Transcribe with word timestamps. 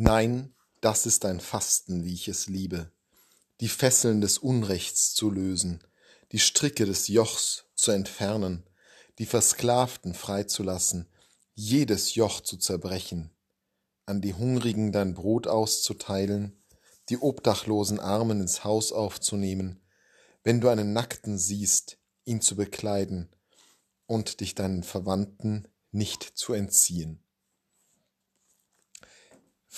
Nein, 0.00 0.54
das 0.80 1.06
ist 1.06 1.24
ein 1.24 1.40
Fasten, 1.40 2.04
wie 2.04 2.14
ich 2.14 2.28
es 2.28 2.46
liebe, 2.46 2.92
die 3.60 3.66
Fesseln 3.68 4.20
des 4.20 4.38
Unrechts 4.38 5.12
zu 5.12 5.28
lösen, 5.28 5.82
die 6.30 6.38
Stricke 6.38 6.86
des 6.86 7.08
Jochs 7.08 7.64
zu 7.74 7.90
entfernen, 7.90 8.62
die 9.18 9.26
Versklavten 9.26 10.14
freizulassen, 10.14 11.08
jedes 11.54 12.14
Joch 12.14 12.40
zu 12.40 12.58
zerbrechen, 12.58 13.36
an 14.06 14.20
die 14.20 14.34
Hungrigen 14.34 14.92
dein 14.92 15.14
Brot 15.14 15.48
auszuteilen, 15.48 16.62
die 17.08 17.18
obdachlosen 17.18 17.98
Armen 17.98 18.40
ins 18.40 18.62
Haus 18.62 18.92
aufzunehmen, 18.92 19.80
wenn 20.44 20.60
du 20.60 20.68
einen 20.68 20.92
Nackten 20.92 21.38
siehst, 21.38 21.98
ihn 22.24 22.40
zu 22.40 22.54
bekleiden 22.54 23.34
und 24.06 24.38
dich 24.38 24.54
deinen 24.54 24.84
Verwandten 24.84 25.66
nicht 25.90 26.22
zu 26.22 26.52
entziehen. 26.52 27.24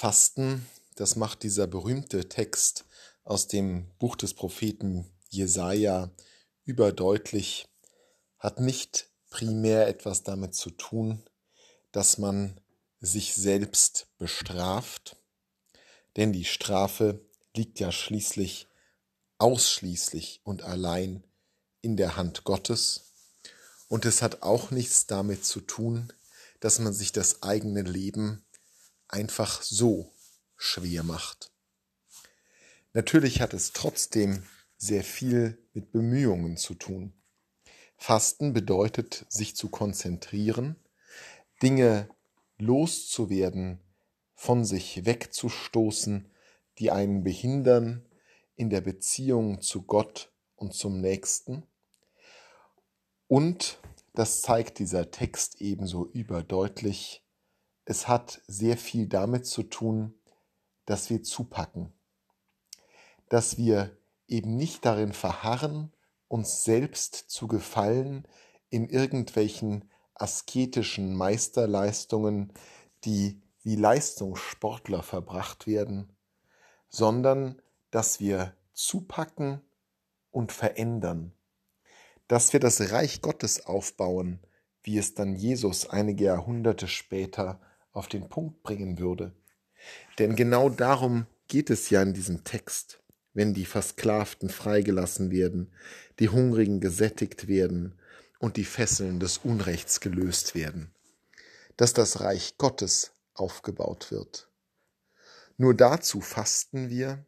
Fasten, 0.00 0.66
das 0.94 1.14
macht 1.14 1.42
dieser 1.42 1.66
berühmte 1.66 2.26
Text 2.26 2.86
aus 3.22 3.48
dem 3.48 3.90
Buch 3.98 4.16
des 4.16 4.32
Propheten 4.32 5.04
Jesaja 5.28 6.10
überdeutlich, 6.64 7.68
hat 8.38 8.60
nicht 8.60 9.10
primär 9.28 9.88
etwas 9.88 10.22
damit 10.22 10.54
zu 10.54 10.70
tun, 10.70 11.22
dass 11.92 12.16
man 12.16 12.58
sich 13.00 13.34
selbst 13.34 14.06
bestraft, 14.16 15.18
denn 16.16 16.32
die 16.32 16.46
Strafe 16.46 17.20
liegt 17.54 17.78
ja 17.78 17.92
schließlich 17.92 18.68
ausschließlich 19.36 20.40
und 20.44 20.62
allein 20.62 21.24
in 21.82 21.98
der 21.98 22.16
Hand 22.16 22.44
Gottes. 22.44 23.12
Und 23.86 24.06
es 24.06 24.22
hat 24.22 24.40
auch 24.40 24.70
nichts 24.70 25.06
damit 25.06 25.44
zu 25.44 25.60
tun, 25.60 26.10
dass 26.60 26.78
man 26.78 26.94
sich 26.94 27.12
das 27.12 27.42
eigene 27.42 27.82
Leben 27.82 28.46
einfach 29.12 29.62
so 29.62 30.12
schwer 30.56 31.02
macht. 31.02 31.52
Natürlich 32.92 33.40
hat 33.40 33.54
es 33.54 33.72
trotzdem 33.72 34.42
sehr 34.76 35.04
viel 35.04 35.58
mit 35.72 35.92
Bemühungen 35.92 36.56
zu 36.56 36.74
tun. 36.74 37.12
Fasten 37.96 38.52
bedeutet, 38.52 39.26
sich 39.28 39.54
zu 39.54 39.68
konzentrieren, 39.68 40.76
Dinge 41.62 42.08
loszuwerden, 42.58 43.80
von 44.34 44.64
sich 44.64 45.04
wegzustoßen, 45.04 46.30
die 46.78 46.90
einen 46.90 47.22
behindern 47.22 48.06
in 48.56 48.70
der 48.70 48.80
Beziehung 48.80 49.60
zu 49.60 49.82
Gott 49.82 50.32
und 50.56 50.74
zum 50.74 51.00
Nächsten. 51.00 51.66
Und, 53.26 53.78
das 54.14 54.42
zeigt 54.42 54.78
dieser 54.78 55.10
Text 55.10 55.60
ebenso 55.60 56.10
überdeutlich, 56.10 57.22
es 57.90 58.06
hat 58.06 58.40
sehr 58.46 58.76
viel 58.76 59.08
damit 59.08 59.46
zu 59.46 59.64
tun, 59.64 60.14
dass 60.84 61.10
wir 61.10 61.24
zupacken, 61.24 61.92
dass 63.28 63.58
wir 63.58 63.98
eben 64.28 64.54
nicht 64.54 64.86
darin 64.86 65.12
verharren, 65.12 65.92
uns 66.28 66.62
selbst 66.62 67.16
zu 67.16 67.48
gefallen 67.48 68.28
in 68.68 68.88
irgendwelchen 68.88 69.90
asketischen 70.14 71.16
Meisterleistungen, 71.16 72.52
die 73.02 73.42
wie 73.64 73.74
Leistungssportler 73.74 75.02
verbracht 75.02 75.66
werden, 75.66 76.12
sondern 76.88 77.60
dass 77.90 78.20
wir 78.20 78.54
zupacken 78.72 79.62
und 80.30 80.52
verändern, 80.52 81.32
dass 82.28 82.52
wir 82.52 82.60
das 82.60 82.92
Reich 82.92 83.20
Gottes 83.20 83.66
aufbauen, 83.66 84.38
wie 84.80 84.96
es 84.96 85.14
dann 85.14 85.34
Jesus 85.34 85.90
einige 85.90 86.26
Jahrhunderte 86.26 86.86
später 86.86 87.60
auf 87.92 88.08
den 88.08 88.28
Punkt 88.28 88.62
bringen 88.62 88.98
würde. 88.98 89.32
Denn 90.18 90.36
genau 90.36 90.68
darum 90.68 91.26
geht 91.48 91.70
es 91.70 91.90
ja 91.90 92.02
in 92.02 92.14
diesem 92.14 92.44
Text, 92.44 93.00
wenn 93.32 93.54
die 93.54 93.64
Versklavten 93.64 94.50
freigelassen 94.50 95.30
werden, 95.30 95.72
die 96.18 96.28
Hungrigen 96.28 96.80
gesättigt 96.80 97.48
werden 97.48 97.94
und 98.38 98.56
die 98.56 98.64
Fesseln 98.64 99.20
des 99.20 99.38
Unrechts 99.38 100.00
gelöst 100.00 100.54
werden, 100.54 100.90
dass 101.76 101.92
das 101.92 102.20
Reich 102.20 102.56
Gottes 102.58 103.12
aufgebaut 103.34 104.10
wird. 104.10 104.48
Nur 105.56 105.74
dazu 105.74 106.20
fasten 106.20 106.88
wir, 106.88 107.24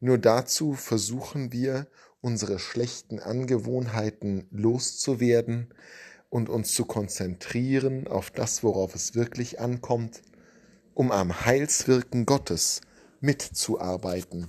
nur 0.00 0.18
dazu 0.18 0.74
versuchen 0.74 1.52
wir, 1.52 1.86
unsere 2.20 2.58
schlechten 2.58 3.20
Angewohnheiten 3.20 4.46
loszuwerden, 4.50 5.72
und 6.30 6.48
uns 6.48 6.74
zu 6.74 6.84
konzentrieren 6.84 8.06
auf 8.06 8.30
das, 8.30 8.62
worauf 8.62 8.94
es 8.94 9.14
wirklich 9.14 9.60
ankommt, 9.60 10.22
um 10.94 11.10
am 11.12 11.44
Heilswirken 11.44 12.26
Gottes 12.26 12.80
mitzuarbeiten, 13.20 14.46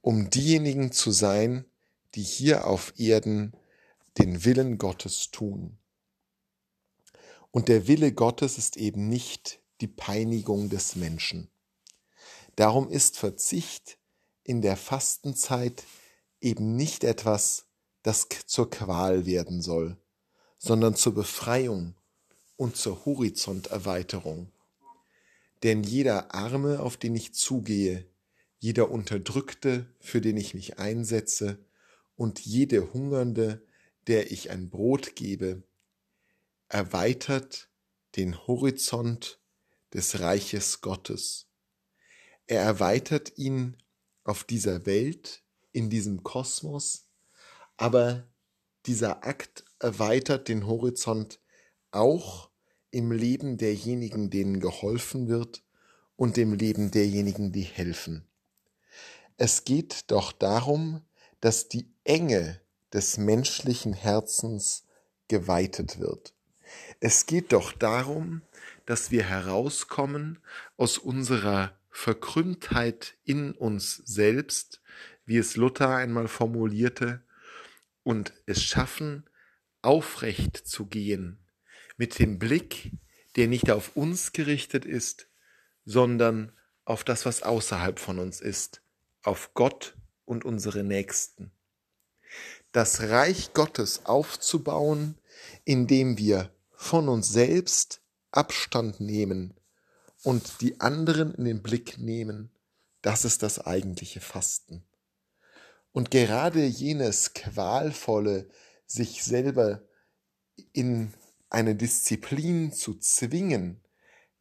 um 0.00 0.30
diejenigen 0.30 0.92
zu 0.92 1.10
sein, 1.10 1.64
die 2.14 2.22
hier 2.22 2.66
auf 2.66 2.94
Erden 2.98 3.52
den 4.18 4.44
Willen 4.44 4.78
Gottes 4.78 5.30
tun. 5.30 5.78
Und 7.50 7.68
der 7.68 7.86
Wille 7.86 8.12
Gottes 8.12 8.58
ist 8.58 8.76
eben 8.76 9.08
nicht 9.08 9.60
die 9.80 9.88
Peinigung 9.88 10.68
des 10.68 10.96
Menschen. 10.96 11.50
Darum 12.56 12.88
ist 12.88 13.18
Verzicht 13.18 13.98
in 14.42 14.62
der 14.62 14.76
Fastenzeit 14.76 15.84
eben 16.40 16.76
nicht 16.76 17.04
etwas, 17.04 17.66
das 18.02 18.26
zur 18.46 18.68
Qual 18.68 19.26
werden 19.26 19.62
soll, 19.62 19.96
sondern 20.62 20.94
zur 20.94 21.12
Befreiung 21.12 21.96
und 22.56 22.76
zur 22.76 23.04
Horizonterweiterung. 23.04 24.52
Denn 25.64 25.82
jeder 25.82 26.34
Arme, 26.34 26.78
auf 26.78 26.96
den 26.96 27.16
ich 27.16 27.34
zugehe, 27.34 28.06
jeder 28.60 28.88
Unterdrückte, 28.92 29.92
für 29.98 30.20
den 30.20 30.36
ich 30.36 30.54
mich 30.54 30.78
einsetze, 30.78 31.58
und 32.14 32.38
jede 32.38 32.92
Hungernde, 32.92 33.66
der 34.06 34.30
ich 34.30 34.50
ein 34.50 34.70
Brot 34.70 35.16
gebe, 35.16 35.64
erweitert 36.68 37.68
den 38.14 38.46
Horizont 38.46 39.40
des 39.92 40.20
Reiches 40.20 40.80
Gottes. 40.80 41.48
Er 42.46 42.62
erweitert 42.62 43.36
ihn 43.36 43.78
auf 44.22 44.44
dieser 44.44 44.86
Welt, 44.86 45.42
in 45.72 45.90
diesem 45.90 46.22
Kosmos, 46.22 47.08
aber 47.76 48.31
dieser 48.86 49.24
Akt 49.24 49.64
erweitert 49.78 50.48
den 50.48 50.66
Horizont 50.66 51.40
auch 51.90 52.50
im 52.90 53.12
Leben 53.12 53.56
derjenigen, 53.56 54.30
denen 54.30 54.60
geholfen 54.60 55.28
wird 55.28 55.62
und 56.16 56.36
dem 56.36 56.52
Leben 56.52 56.90
derjenigen, 56.90 57.52
die 57.52 57.62
helfen. 57.62 58.26
Es 59.36 59.64
geht 59.64 60.10
doch 60.10 60.32
darum, 60.32 61.02
dass 61.40 61.68
die 61.68 61.88
Enge 62.04 62.60
des 62.92 63.18
menschlichen 63.18 63.92
Herzens 63.92 64.84
geweitet 65.28 65.98
wird. 65.98 66.34
Es 67.00 67.26
geht 67.26 67.52
doch 67.52 67.72
darum, 67.72 68.42
dass 68.86 69.10
wir 69.10 69.24
herauskommen 69.24 70.38
aus 70.76 70.98
unserer 70.98 71.76
Verkrümmtheit 71.90 73.14
in 73.24 73.52
uns 73.52 73.96
selbst, 73.96 74.80
wie 75.24 75.38
es 75.38 75.56
Luther 75.56 75.96
einmal 75.96 76.28
formulierte, 76.28 77.22
und 78.02 78.32
es 78.46 78.62
schaffen, 78.62 79.28
aufrecht 79.82 80.56
zu 80.56 80.86
gehen, 80.86 81.38
mit 81.96 82.18
dem 82.18 82.38
Blick, 82.38 82.92
der 83.36 83.48
nicht 83.48 83.70
auf 83.70 83.96
uns 83.96 84.32
gerichtet 84.32 84.84
ist, 84.84 85.28
sondern 85.84 86.52
auf 86.84 87.04
das, 87.04 87.26
was 87.26 87.42
außerhalb 87.42 87.98
von 87.98 88.18
uns 88.18 88.40
ist, 88.40 88.82
auf 89.22 89.54
Gott 89.54 89.96
und 90.24 90.44
unsere 90.44 90.84
Nächsten. 90.84 91.52
Das 92.72 93.02
Reich 93.02 93.52
Gottes 93.52 94.06
aufzubauen, 94.06 95.18
indem 95.64 96.18
wir 96.18 96.54
von 96.72 97.08
uns 97.08 97.28
selbst 97.28 98.00
Abstand 98.30 99.00
nehmen 99.00 99.54
und 100.22 100.60
die 100.60 100.80
anderen 100.80 101.34
in 101.34 101.44
den 101.44 101.62
Blick 101.62 101.98
nehmen, 101.98 102.50
das 103.02 103.24
ist 103.24 103.42
das 103.42 103.58
eigentliche 103.58 104.20
Fasten. 104.20 104.84
Und 105.92 106.10
gerade 106.10 106.64
jenes 106.64 107.34
qualvolle, 107.34 108.48
sich 108.86 109.22
selber 109.22 109.82
in 110.72 111.12
eine 111.50 111.74
Disziplin 111.74 112.72
zu 112.72 112.98
zwingen, 112.98 113.82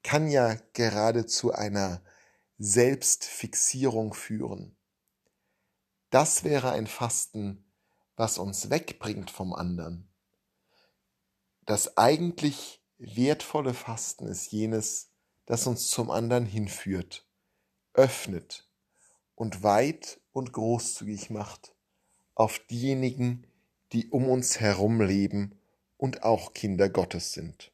kann 0.04 0.30
ja 0.30 0.56
gerade 0.74 1.26
zu 1.26 1.54
einer 1.54 2.02
Selbstfixierung 2.58 4.14
führen. 4.14 4.78
Das 6.10 6.44
wäre 6.44 6.72
ein 6.72 6.88
Fasten, 6.88 7.66
was 8.16 8.38
uns 8.38 8.70
wegbringt 8.70 9.30
vom 9.30 9.54
anderen. 9.54 10.10
Das 11.66 11.98
eigentlich 11.98 12.84
wertvolle 12.98 13.74
Fasten 13.74 14.28
ist 14.28 14.52
jenes, 14.52 15.12
das 15.46 15.68
uns 15.68 15.90
zum 15.90 16.12
anderen 16.12 16.46
hinführt, 16.46 17.28
öffnet 17.94 18.71
und 19.42 19.64
weit 19.64 20.20
und 20.34 20.54
großzügig 20.54 21.32
macht 21.32 21.74
auf 22.36 22.60
diejenigen, 22.70 23.48
die 23.92 24.08
um 24.12 24.30
uns 24.30 24.60
herum 24.60 25.02
leben 25.02 25.58
und 25.98 26.22
auch 26.22 26.54
Kinder 26.54 26.90
Gottes 26.90 27.34
sind. 27.34 27.71